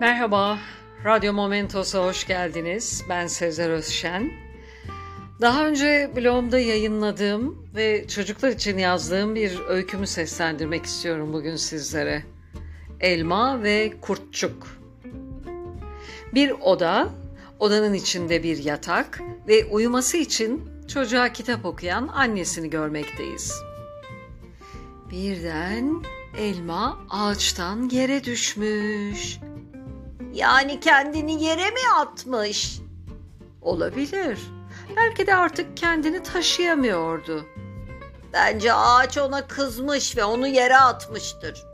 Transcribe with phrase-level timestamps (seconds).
[0.00, 0.58] Merhaba,
[1.04, 3.04] Radyo Momentos'a hoş geldiniz.
[3.08, 4.32] Ben Sezer Özşen.
[5.40, 12.22] Daha önce blogumda yayınladığım ve çocuklar için yazdığım bir öykümü seslendirmek istiyorum bugün sizlere.
[13.00, 14.66] Elma ve Kurtçuk.
[16.34, 17.08] Bir oda,
[17.58, 23.52] odanın içinde bir yatak ve uyuması için çocuğa kitap okuyan annesini görmekteyiz.
[25.10, 26.02] Birden
[26.38, 29.38] elma ağaçtan yere düşmüş.
[30.36, 32.80] Yani kendini yere mi atmış?
[33.62, 34.38] Olabilir.
[34.96, 37.46] Belki de artık kendini taşıyamıyordu.
[38.32, 41.64] Bence ağaç ona kızmış ve onu yere atmıştır.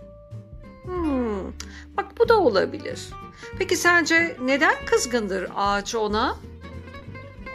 [0.84, 1.46] Hmm,
[1.96, 3.08] bak bu da olabilir.
[3.58, 6.36] Peki sence neden kızgındır ağaç ona?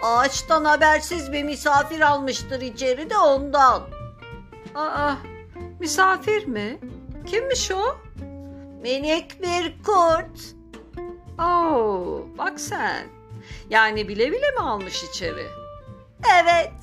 [0.02, 3.82] Ağaçtan habersiz bir misafir almıştır içeri de ondan.
[4.76, 5.14] Aa,
[5.80, 6.80] misafir mi?
[7.26, 7.98] Kimmiş o?
[8.82, 10.57] Minik bir kurt.
[11.40, 13.08] Oo, bak sen.
[13.70, 15.48] Yani bile bile mi almış içeri?
[16.42, 16.74] Evet.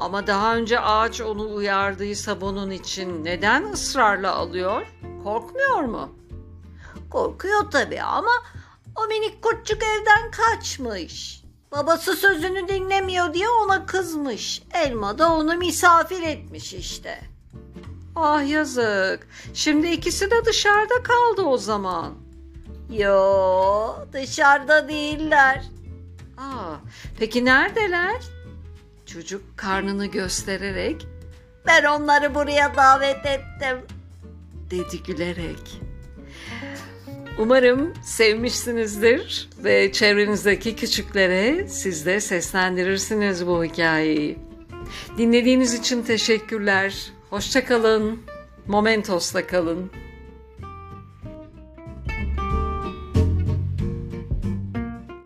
[0.00, 4.86] Ama daha önce ağaç onu uyardıysa bunun için neden ısrarla alıyor?
[5.24, 6.10] Korkmuyor mu?
[7.10, 8.30] Korkuyor tabii ama
[8.96, 11.42] o minik kurtçuk evden kaçmış.
[11.72, 14.62] Babası sözünü dinlemiyor diye ona kızmış.
[14.74, 17.20] Elma da onu misafir etmiş işte.
[18.16, 19.28] Ah yazık.
[19.54, 22.25] Şimdi ikisi de dışarıda kaldı o zaman.
[22.90, 25.64] Yo dışarıda değiller.
[26.38, 26.74] Aa,
[27.18, 28.16] peki neredeler?
[29.06, 31.06] Çocuk karnını göstererek
[31.66, 33.78] Ben onları buraya davet ettim.
[34.70, 35.80] dedi gülerek.
[37.38, 44.38] Umarım sevmişsinizdir ve çevrenizdeki küçüklere siz de seslendirirsiniz bu hikayeyi.
[45.18, 47.12] Dinlediğiniz için teşekkürler.
[47.30, 48.20] Hoşçakalın.
[48.66, 49.90] Momentos'ta kalın.